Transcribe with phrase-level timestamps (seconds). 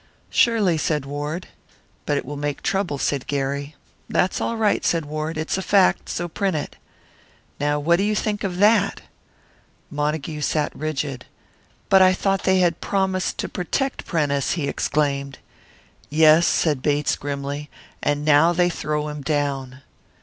[0.31, 1.47] 'Surely,' said Ward.
[2.07, 3.75] 'But it will make trouble,' said Gary.
[4.09, 5.37] 'That's all right,' said Ward.
[5.37, 6.09] 'It's a fact.
[6.09, 6.75] So print it.'
[7.59, 9.01] Now what do you think of that?"
[9.91, 11.25] Montague sat rigid.
[11.87, 15.37] "But I thought they had promised to protect Prentice!" he exclaimed.
[16.09, 17.69] "Yes," said Bates, grimly;
[18.01, 19.83] "and now they throw him down."